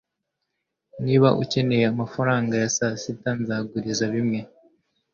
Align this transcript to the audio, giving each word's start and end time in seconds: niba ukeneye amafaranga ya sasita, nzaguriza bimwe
niba 1.05 1.29
ukeneye 1.43 1.85
amafaranga 1.93 2.53
ya 2.63 2.69
sasita, 2.75 3.29
nzaguriza 3.39 4.05
bimwe 4.13 4.39